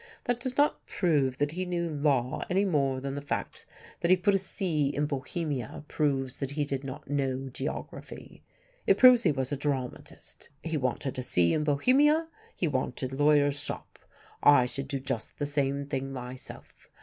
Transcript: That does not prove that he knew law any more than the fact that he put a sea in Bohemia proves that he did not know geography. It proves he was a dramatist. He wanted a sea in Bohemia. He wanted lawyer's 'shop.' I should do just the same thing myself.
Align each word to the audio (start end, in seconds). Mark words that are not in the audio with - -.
That 0.23 0.39
does 0.39 0.57
not 0.57 0.83
prove 0.87 1.37
that 1.37 1.51
he 1.51 1.63
knew 1.63 1.87
law 1.87 2.43
any 2.49 2.65
more 2.65 2.99
than 2.99 3.13
the 3.13 3.21
fact 3.21 3.67
that 3.99 4.09
he 4.09 4.17
put 4.17 4.33
a 4.33 4.39
sea 4.39 4.87
in 4.87 5.05
Bohemia 5.05 5.83
proves 5.87 6.37
that 6.37 6.49
he 6.49 6.65
did 6.65 6.83
not 6.83 7.07
know 7.07 7.49
geography. 7.49 8.41
It 8.87 8.97
proves 8.97 9.21
he 9.21 9.31
was 9.31 9.51
a 9.51 9.57
dramatist. 9.57 10.49
He 10.63 10.75
wanted 10.75 11.19
a 11.19 11.21
sea 11.21 11.53
in 11.53 11.63
Bohemia. 11.63 12.27
He 12.55 12.67
wanted 12.67 13.13
lawyer's 13.13 13.59
'shop.' 13.59 13.99
I 14.41 14.65
should 14.65 14.87
do 14.87 14.99
just 14.99 15.37
the 15.37 15.45
same 15.45 15.85
thing 15.85 16.11
myself. 16.11 16.89